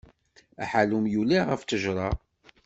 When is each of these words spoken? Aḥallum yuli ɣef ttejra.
Aḥallum 0.63 1.05
yuli 1.13 1.39
ɣef 1.49 1.61
ttejra. 1.61 2.09